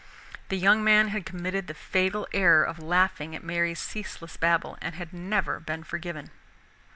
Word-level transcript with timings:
The 0.49 0.57
young 0.57 0.83
man 0.83 1.09
had 1.09 1.27
committed 1.27 1.67
the 1.67 1.75
fatal 1.75 2.27
error 2.33 2.63
of 2.63 2.79
laughing 2.79 3.35
at 3.35 3.43
Mary's 3.43 3.77
ceaseless 3.77 4.35
babble 4.35 4.75
and 4.81 4.95
had 4.95 5.13
never 5.13 5.59
been 5.59 5.83
forgiven. 5.83 6.31